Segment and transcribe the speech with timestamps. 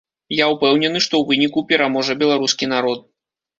[0.37, 3.09] Я ўпэўнены, што ў выніку пераможа беларускі народ.